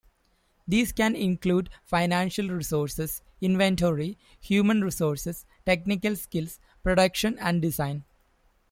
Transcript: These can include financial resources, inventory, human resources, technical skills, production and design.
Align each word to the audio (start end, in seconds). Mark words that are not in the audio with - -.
These 0.67 0.93
can 0.93 1.15
include 1.15 1.69
financial 1.83 2.47
resources, 2.47 3.21
inventory, 3.39 4.17
human 4.39 4.83
resources, 4.83 5.45
technical 5.63 6.15
skills, 6.15 6.59
production 6.81 7.37
and 7.37 7.61
design. 7.61 8.03